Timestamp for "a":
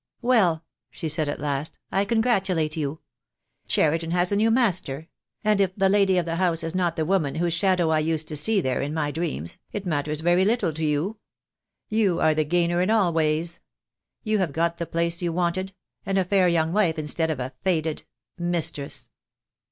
4.31-4.35, 16.17-16.25, 17.39-17.53